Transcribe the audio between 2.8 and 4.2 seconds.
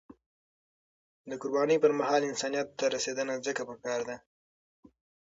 رسیدنه ځکه پکار ده.